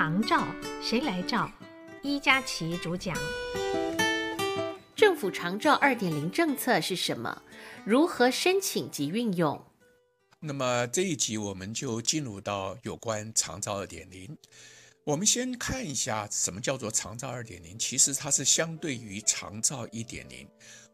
[0.00, 0.48] 长照
[0.82, 1.52] 谁来照？
[2.00, 3.14] 一家琪主讲。
[4.96, 7.42] 政府长照二点零政策是什么？
[7.84, 9.62] 如何申请及运用？
[10.38, 14.34] 那么这一集我们就进入到有关长照二点零。
[15.04, 20.48] 我们先看一下什么叫做长照二点零，其实它是相对于长照一点零。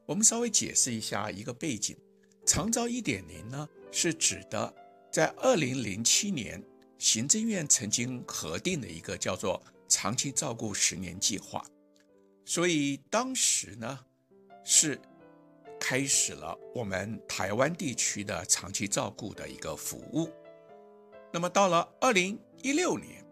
[0.05, 1.97] 我们稍微解释一下一个背景，
[2.45, 4.75] 长照一点零呢，是指的
[5.13, 6.61] 在二零零七年
[6.99, 11.65] 行政院曾经核定的一个叫做长期照顾十年计划，
[12.45, 14.01] 所以当时呢
[14.65, 15.01] 是
[15.79, 20.31] 开始了我们台湾地区的长期照顾的一个服务。
[21.33, 23.25] 那么到了二零一六年，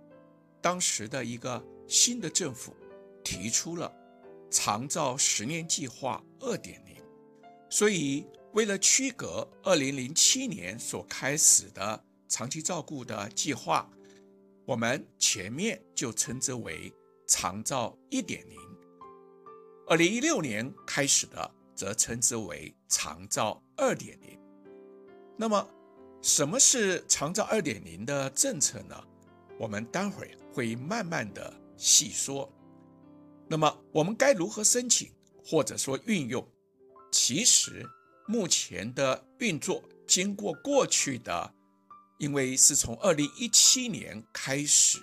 [0.61, 2.77] 当时的一个新的政府
[3.25, 3.91] 提出了
[4.51, 7.03] 长照十年计划二点零，
[7.71, 13.91] 所以为了区隔二零零七年所开始的长期照顾的计划，
[14.65, 16.93] 我们前面就称之为
[17.27, 18.59] 长照一点零，
[19.87, 24.39] 二零一六年开始的则称之为长照二点零。
[25.37, 25.69] 那么，
[26.23, 28.97] 什么是长照二点零的政策呢？
[29.59, 32.51] 我们待会儿会慢慢的细说。
[33.47, 35.13] 那么我们该如何申请
[35.45, 36.47] 或者说运用？
[37.13, 37.87] 其实
[38.27, 41.55] 目前的运作，经过过去的，
[42.25, 44.99] 因为是从二零一七年开始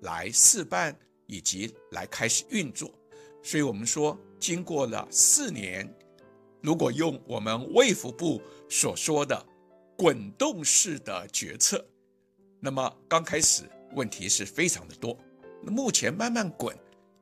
[0.00, 2.90] 来试办以及来开始运作，
[3.42, 5.86] 所以我们说经过了四年，
[6.62, 9.46] 如果用我们卫福部所说的
[9.98, 11.86] 滚动式的决策，
[12.58, 13.64] 那么刚开始。
[13.94, 15.14] 问题是非常的多，
[15.62, 16.74] 那目前慢慢滚，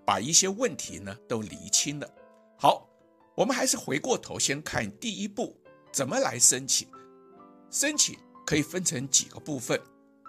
[0.06, 2.08] 把一些问题呢都厘清了。
[2.56, 2.88] 好，
[3.34, 5.60] 我们还是回过头先看第一步，
[5.92, 6.86] 怎么来申请？
[7.72, 8.16] 申请
[8.50, 9.80] 可以分成几个部分。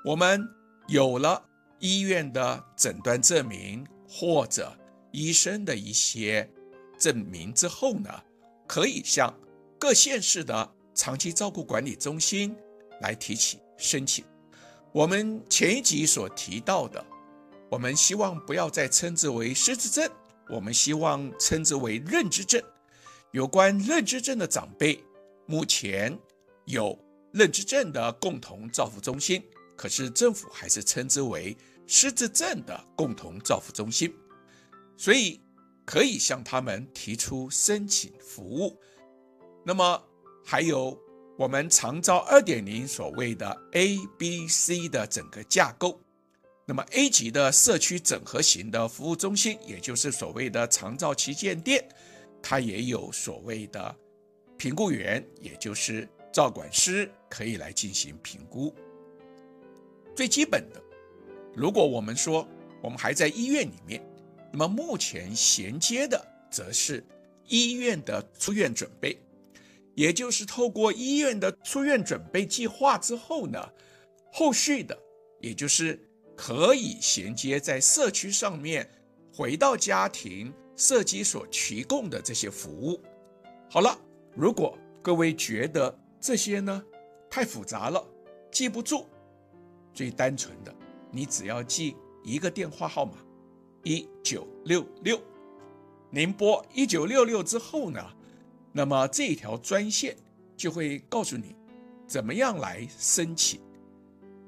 [0.05, 0.47] 我们
[0.87, 1.43] 有了
[1.79, 4.71] 医院的诊断证明或者
[5.11, 6.47] 医生的一些
[6.99, 8.11] 证明之后呢，
[8.67, 9.35] 可以向
[9.79, 12.55] 各县市的长期照顾管理中心
[12.99, 14.23] 来提起申请。
[14.91, 17.03] 我们前一集所提到的，
[17.71, 20.07] 我们希望不要再称之为失智症，
[20.47, 22.61] 我们希望称之为认知症。
[23.31, 25.03] 有关认知症的长辈，
[25.47, 26.15] 目前
[26.65, 26.95] 有
[27.31, 29.43] 认知症的共同照护中心，
[29.75, 31.55] 可是政府还是称之为
[31.87, 34.13] 失智症的共同照护中心，
[34.97, 35.41] 所以
[35.85, 38.79] 可以向他们提出申请服务。
[39.63, 40.03] 那么
[40.45, 40.99] 还有。
[41.37, 45.99] 我们长照二点零所谓的 A、B、C 的整个架构，
[46.67, 51.83] 那么 A 级的社区整合型的服务中心，也就是所谓的长照旗舰店，
[52.43, 53.95] 它也有所谓的
[54.55, 58.73] 评估员，也就是照管师可以来进行评估。
[60.15, 60.81] 最基本的，
[61.55, 62.47] 如果我们说
[62.81, 64.03] 我们还在医院里面，
[64.51, 67.03] 那么目前衔接的则是
[67.47, 69.17] 医院的出院准备。
[69.93, 73.69] 也就是透过医院的出院准备计划之后呢，
[74.31, 74.97] 后续的
[75.41, 75.99] 也就是
[76.35, 78.89] 可以衔接在社区上面，
[79.33, 83.01] 回到家庭社区所提供的这些服务。
[83.69, 83.99] 好了，
[84.33, 86.81] 如果各位觉得这些呢
[87.29, 88.07] 太复杂了，
[88.51, 89.07] 记不住，
[89.91, 90.73] 最单纯的，
[91.09, 93.13] 你只要记一个电话号码，
[93.83, 95.19] 一九六六，
[96.11, 97.99] 您拨一九六六之后呢，
[98.71, 100.15] 那么这条专线
[100.55, 101.55] 就会告诉你
[102.05, 103.59] 怎么样来申请。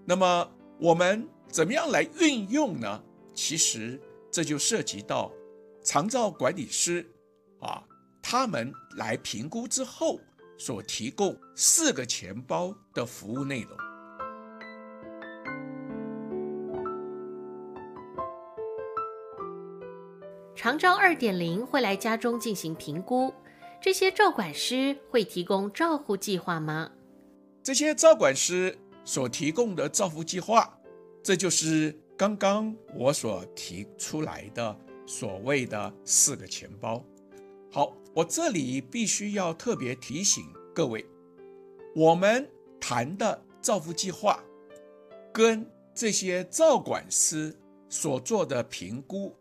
[0.06, 3.04] 那么我们怎么样来运用呢？
[3.34, 5.32] 其实这就涉及到
[5.82, 7.10] 长照管理师
[7.60, 7.84] 啊，
[8.22, 10.20] 他们来评估之后
[10.58, 13.78] 所提供四个钱包的服务内容。
[20.56, 23.34] 长照二点零会来家中进行评估。
[23.82, 26.90] 这些照管师会提供照护计划吗？
[27.62, 30.80] 这些照管师所提供的照护计划，
[31.22, 37.04] 这就是刚刚我所提出来的所谓的四个钱包。
[37.76, 41.04] 好，我这里必须要特别提醒各位，
[41.96, 42.48] 我们
[42.80, 44.40] 谈的照护计划，
[45.34, 47.58] 跟这些照管师
[47.90, 49.36] 所做的评估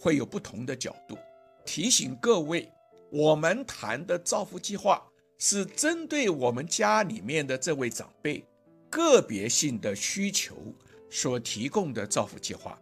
[0.00, 1.18] 会有不同的角度，
[1.66, 2.66] 提醒各位。
[3.10, 5.06] 我们谈的照护计划
[5.36, 8.42] 是针对我们家里面的这位长辈
[8.88, 10.56] 个别性的需求
[11.10, 12.80] 所提供的照护计划，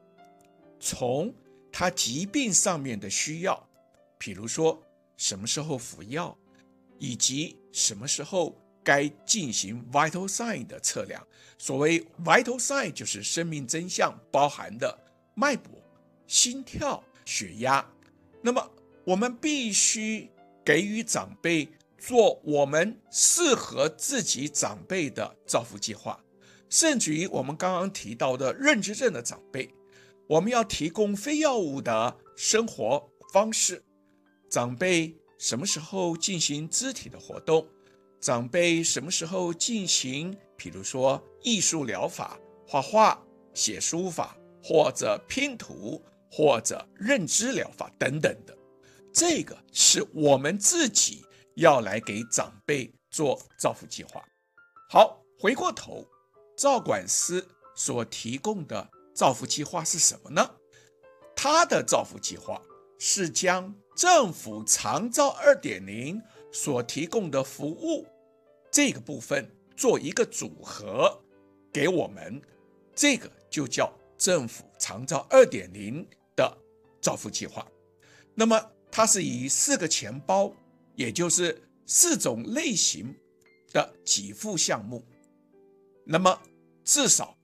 [0.79, 1.35] 从
[1.73, 3.69] 他疾病上面的需要，
[4.21, 4.79] 比如说
[5.17, 6.37] 什么时候服药，
[6.99, 11.27] 以及什么时候该进行 vital sign 的测量。
[11.57, 14.99] 所谓 vital sign 就是生命真相包含的
[15.35, 15.73] 脉搏、
[16.27, 17.85] 心跳、血压。
[18.43, 18.71] 那么
[19.05, 20.31] 我们必须
[20.63, 21.67] 给予长辈
[21.97, 26.23] 做我们适合自己长辈的照护计划，
[26.69, 29.71] 甚至于我们刚刚提到的认知症的长辈，
[30.29, 33.83] 我们要提供非药物的生活方式。
[34.51, 37.67] 长辈什么时候进行肢体的活动？
[38.21, 43.25] 长辈什么时候进行，比如说艺术疗法、画画、
[43.55, 48.55] 写书法，或者拼图，或者认知疗法等等的，
[49.13, 51.25] 这个是我们自己。
[51.57, 54.25] 要来给长辈做造福计划。
[54.89, 56.07] 好，回过头，
[56.57, 57.45] 照管师
[57.75, 60.49] 所提供的造福计划是什么呢？
[61.37, 62.63] 他的造福计划
[62.99, 66.19] 是将政府长照二点零
[66.51, 68.07] 所提供的服务
[68.71, 71.23] 这个部分做一个组合
[71.71, 72.41] 给我们，
[72.95, 76.03] 这个就叫政府长照二点零
[76.35, 76.57] 的
[77.03, 77.67] 照护计划。
[78.35, 78.59] 那么
[78.91, 80.51] 它是以四个钱包。
[80.97, 83.15] 也就是四种类型
[83.73, 85.03] 的给付项目，
[86.05, 86.43] 那么
[86.85, 87.39] 至少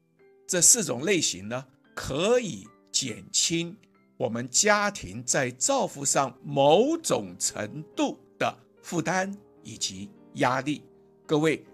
[0.47, 1.65] 这四种类型呢，
[1.95, 3.75] 可以减轻
[4.17, 10.83] 我们家庭在造福上某种程度的负担以及压力。
[11.27, 11.65] 各位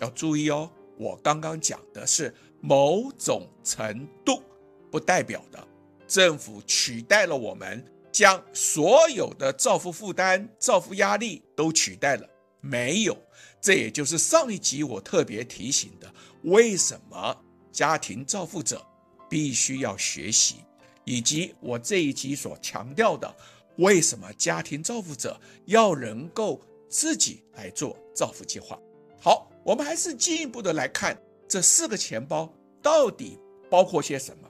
[0.00, 4.42] 要注意哦，我刚刚讲的是某种程度，
[4.90, 5.66] 不代表的
[6.06, 7.84] 政府取代了我们。
[8.12, 12.28] 将所有的造福负担、造福压力都取代了？
[12.60, 13.16] 没有，
[13.58, 16.12] 这也就是上一集我特别提醒的：
[16.42, 17.34] 为什么
[17.72, 18.84] 家庭造福者
[19.30, 20.56] 必须要学习，
[21.04, 23.34] 以及我这一集所强调的，
[23.78, 28.78] 为什么家庭照护者要能够自己来做照护计划。
[29.20, 31.16] 好，我们还是进一步的来看
[31.48, 33.38] 这四个钱包到底
[33.70, 34.48] 包括些什么。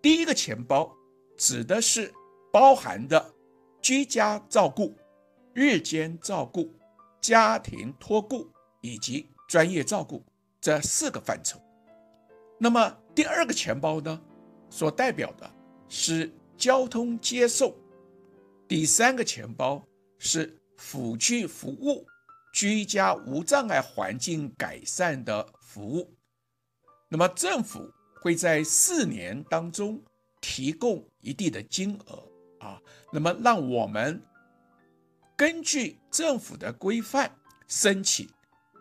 [0.00, 0.92] 第一个钱包
[1.36, 2.12] 指的是。
[2.52, 3.34] 包含的
[3.82, 4.96] 居家照顾、
[5.52, 6.74] 日间照顾、
[7.20, 8.50] 家庭托顾
[8.80, 10.24] 以及专业照顾
[10.58, 11.60] 这四个范畴。
[12.58, 14.18] 那么第二个钱包呢，
[14.70, 15.50] 所代表的
[15.88, 17.70] 是交通接送；
[18.66, 19.82] 第三个钱包
[20.18, 22.06] 是辅具服务、
[22.52, 26.12] 居家无障碍环境改善的服务。
[27.08, 27.88] 那么政府
[28.20, 30.02] 会在四年当中
[30.40, 32.22] 提供一定的金额。
[32.58, 32.80] 啊，
[33.12, 34.20] 那么让我们
[35.36, 37.30] 根据政府的规范
[37.68, 38.26] 申请，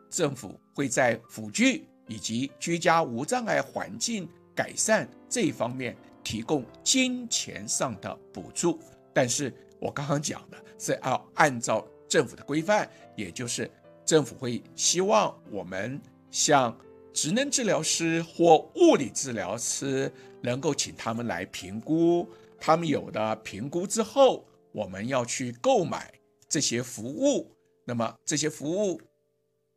[0.09, 8.77] 政府会在辅具以及居家无障碍环境改善这一方面提供金钱上的补助。
[9.13, 13.71] 但是我刚刚讲的是要按照政府的规范，也就是
[14.03, 16.77] 政府会希望我们像
[17.13, 20.11] 职能治疗师或物理治疗师
[20.41, 22.27] 能够请他们来评估。
[22.59, 26.11] 他们有的评估之后，我们要去购买
[26.49, 27.55] 这些服务。
[27.85, 28.99] 那么这些服务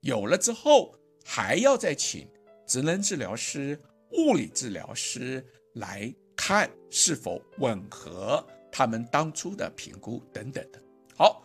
[0.00, 2.26] 有了之后，还要再请
[2.66, 3.78] 职能治疗师、
[4.12, 10.80] 物理治疗师来看是否吻合他们当初的评估等等的。
[11.16, 11.44] 好，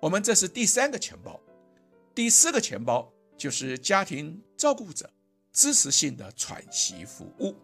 [0.00, 1.40] 我们这是第三个钱包。
[2.14, 5.10] 第四个钱包就是家庭照顾者
[5.52, 7.54] 支持性的喘息服务。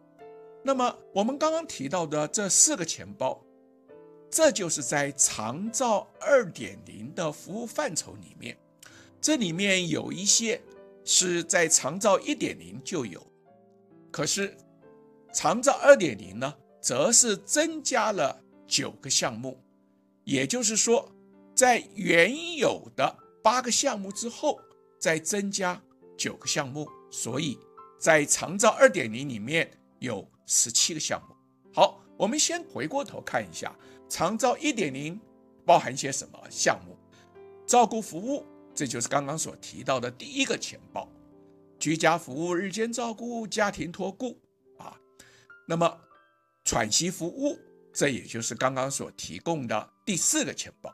[0.64, 3.40] 那么我们刚刚提到的这四个钱包，
[4.28, 8.58] 这就是在长照二点零的服务范畴里面，
[9.20, 10.60] 这里面有一些
[11.04, 13.24] 是在长照一点零就有，
[14.10, 14.56] 可是
[15.32, 16.54] 长照二点零呢，
[16.84, 19.58] 则是增加了九个项目，
[20.24, 21.10] 也就是说，
[21.55, 24.60] 在原有的八个项目之后，
[24.98, 25.81] 再增加
[26.14, 27.58] 九个项目，所以
[27.98, 30.29] 在长照二点零里面有。
[30.46, 31.34] 十七个项目。
[31.72, 33.74] 好，我们先回过头看一下
[34.10, 35.19] 长照一点零
[35.64, 36.94] 包含些什么项目？
[37.67, 41.08] 照顾服务，这就是刚刚所提到的第一个钱包；
[41.79, 44.38] 居家服务、日间照顾、家庭托顾
[44.76, 44.94] 啊。
[45.67, 45.98] 那么
[46.64, 47.58] 喘息服务，
[47.92, 50.92] 这也就是刚刚所提供的第四个钱包。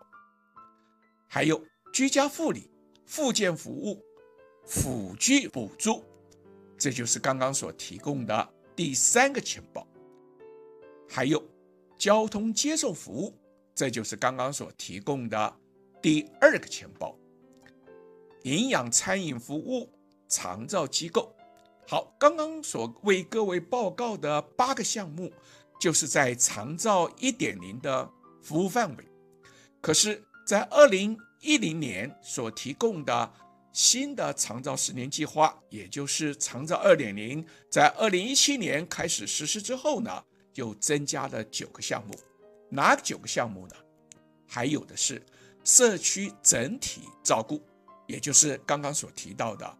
[1.28, 2.68] 还有居家护理、
[3.06, 4.04] 复健服务、
[4.66, 6.04] 辅具补助，
[6.76, 8.48] 这就是刚刚所提供的。
[8.74, 9.86] 第三个钱包，
[11.06, 11.42] 还有
[11.98, 13.38] 交通接送服务，
[13.74, 15.56] 这就是刚刚所提供的
[16.00, 17.14] 第二个钱包。
[18.44, 19.88] 营养餐饮服务，
[20.28, 21.36] 长照机构。
[21.86, 25.30] 好，刚刚所为各位报告的八个项目，
[25.80, 28.08] 就是在长照一点零的
[28.40, 29.04] 服务范围。
[29.80, 33.32] 可是，在二零一零年所提供的。
[33.72, 42.12] 新的长照十年计划，也就是长照二点零，在二零一七年开始实施之后呢，又增加了九个项目，
[42.68, 43.76] 哪九个项目呢？
[44.49, 45.25] 还有的是
[45.62, 47.62] 社区整体照顾，
[48.08, 49.78] 也就是刚刚所提到的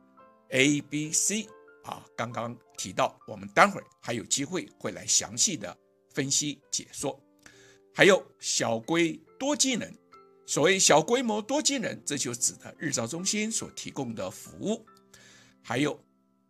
[0.51, 1.49] A、B、C
[1.83, 2.07] 啊。
[2.17, 5.77] 刚刚提到，我们待会儿还有机会会来详细的
[6.15, 7.19] 分析解说。
[7.95, 9.93] 还有小规多机能，
[10.47, 14.85] 所谓小规模多机能，这就指的日照中心所提供的服务。
[15.63, 15.99] 还有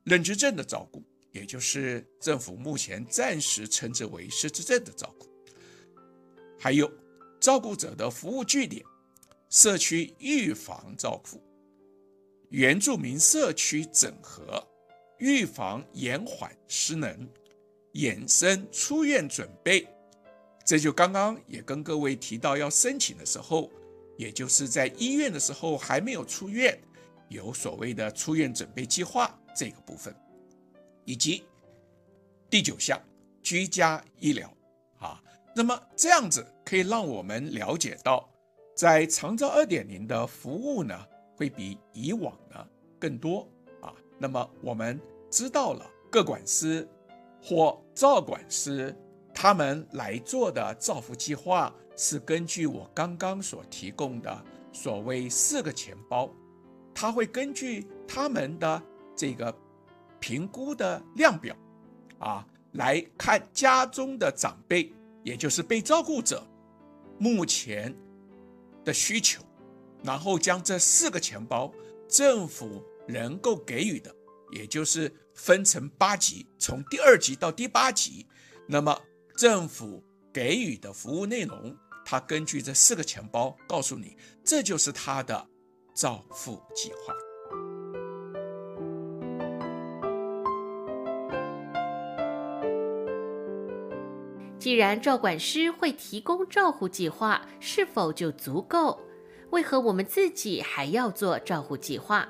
[0.05, 1.03] 认知症的照顾。
[1.33, 5.29] 也就是政府目前暂时称之为失智症的照顾，
[6.59, 6.91] 还有
[7.39, 8.85] 照顾者的服务据点、
[9.49, 11.41] 社区预防照顾、
[12.49, 14.61] 原住民社区整合、
[15.21, 17.29] 预防延缓失能、
[17.95, 19.89] 衍生出院准备。
[20.65, 23.71] 这就刚刚也跟各位提到，要申请的时候，
[24.17, 26.79] 也就是在医院的时候还没有出院，
[27.29, 30.15] 有所谓的出院准备计划这个部分。
[31.05, 31.43] 以及
[32.49, 33.01] 第九项
[33.43, 34.53] 居家医疗
[34.99, 35.21] 啊，
[35.57, 38.29] 那么这样子可以让我们了解到，
[38.77, 40.95] 在长照二点零的服务呢，
[41.35, 42.65] 会比以往呢
[42.99, 43.49] 更多
[43.81, 43.93] 啊。
[44.19, 46.87] 那么我们知道了，各管司
[47.43, 48.95] 或照管师
[49.35, 56.31] 他们来做的照护计划，是根据我刚刚所提供的所谓四个钱包，
[56.95, 58.83] 他会根据他们的
[59.17, 59.55] 这个。
[60.23, 61.57] 评估的量表，
[62.19, 64.93] 啊，来看家中的长辈，
[65.23, 66.47] 也就是被照顾者
[67.19, 67.97] 目前
[68.85, 69.43] 的需求，
[70.05, 71.73] 然后将这四个钱包
[72.07, 74.15] 政府能够给予的，
[74.51, 78.27] 也就是分成八级，从第二级到第八级，
[78.67, 79.01] 那么
[79.37, 80.03] 政府
[80.33, 85.47] 给予的服务内容，他根据这四个钱包告诉你，这就是他的
[85.95, 87.15] 照护计划。
[94.59, 99.01] 既然照管师会提供照护计划，是否就足够？
[99.51, 102.29] 为何我们自己还要做照护计划？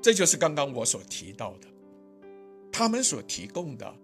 [0.00, 1.68] 这就是刚刚我所提到的，
[2.70, 3.94] 他们所提供的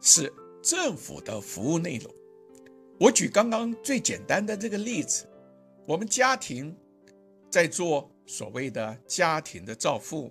[0.00, 0.32] 是
[0.62, 2.12] 政府的服务内容。
[2.98, 5.26] 我举刚刚最简单的这个例子，
[5.86, 6.76] 我们家庭
[7.48, 10.30] 在做所谓的家庭的照护，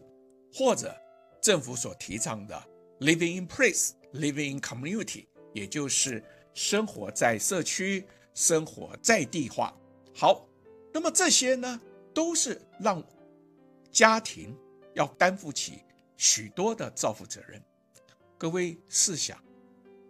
[0.54, 0.96] 或者
[1.42, 2.62] 政府所提倡的
[3.00, 5.26] living in place, living in community。
[5.52, 6.24] 也就是
[6.54, 9.76] 生活在社区，生活在地化。
[10.14, 10.48] 好，
[10.94, 11.82] 那么这些呢，
[12.14, 13.04] 都是让
[13.92, 14.56] 家庭
[14.94, 15.84] 要担负起
[16.18, 17.62] 许多的照护责任。
[18.38, 19.42] 各位试想，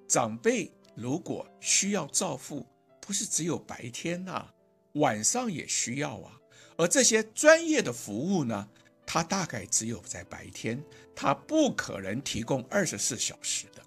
[0.08, 2.66] 长辈如果需要照顾，
[3.00, 4.48] 不是只有白天呐、
[4.94, 6.40] 晚上也需要啊。
[6.78, 8.70] 而这些专业的服务呢，
[9.06, 10.84] 它大概只有在白天，
[11.16, 13.84] 它不可能提供二十四小时的。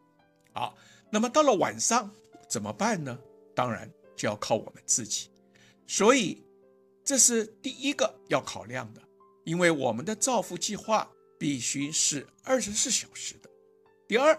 [0.53, 0.77] 好。
[1.15, 2.11] 那么到了晚上
[2.49, 3.19] 怎么办呢？
[3.55, 5.29] 当然就要靠我们自己，
[5.87, 6.43] 所以
[7.05, 9.03] 这是第一个要考量的，
[9.45, 13.51] 因为我们的照护计划必须是二十四小时的。
[14.07, 14.39] 第二，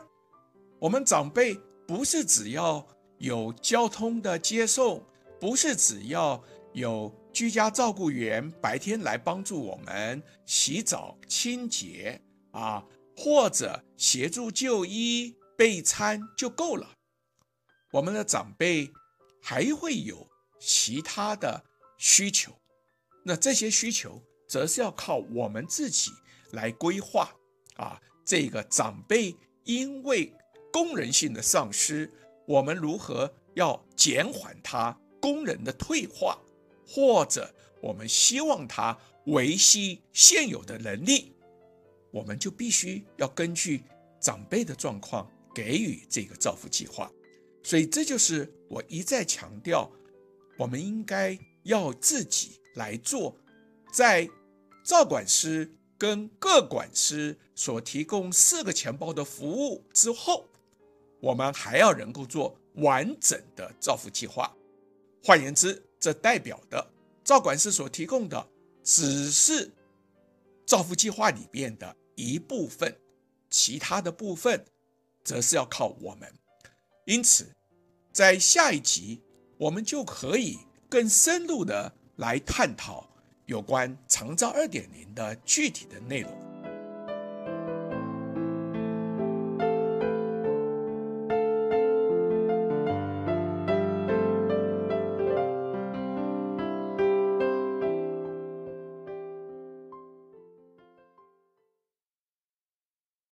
[0.79, 1.55] 我们长辈
[1.87, 2.85] 不是只要
[3.17, 5.05] 有交通的接送，
[5.39, 6.43] 不是只要
[6.73, 15.35] 有居家照顾员白天来帮助我们洗澡清洁啊，或者协助就医。
[15.55, 16.89] 备餐就够了，
[17.91, 18.91] 我们的长辈
[19.39, 20.27] 还会有
[20.59, 21.63] 其他的
[21.99, 22.51] 需求，
[23.23, 24.19] 那这些需求
[24.53, 26.11] 则是要靠我们自己
[26.51, 27.27] 来规划
[27.77, 27.99] 啊。
[28.23, 30.31] 这个长辈因为
[30.71, 32.07] 功能性的丧失，
[32.45, 36.37] 我们如何要减缓他功能的退化，
[36.85, 38.95] 或者我们希望他
[39.25, 41.33] 维系现有的能力，
[42.11, 43.83] 我们就必须要根据
[44.19, 45.27] 长辈的状况。
[45.55, 47.11] 给予这个造福计划，
[47.61, 49.87] 所以这就是我一再强调，
[50.57, 53.37] 我们应该要自己来做，
[53.93, 54.27] 在
[54.83, 60.45] 照管师跟各管师所提供四个钱包的服务之后，
[61.21, 64.53] 我们还要能够做完整的造福计划。
[65.23, 66.85] 换言之，这代表的
[67.23, 68.47] 照管师所提供的
[68.83, 69.71] 只是
[70.65, 72.95] 造福计划里面的一部分，
[73.49, 74.65] 其他的部分。
[75.25, 76.29] 则是要靠我们，
[77.05, 77.55] 因此，
[78.11, 79.23] 在下一集
[79.57, 80.59] 我们就可以
[80.89, 83.09] 更深入的来探讨
[83.45, 86.42] 有关长照二点零的具体的内容。